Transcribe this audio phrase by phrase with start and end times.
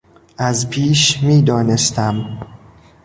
[0.37, 2.39] از پیش میدانستم.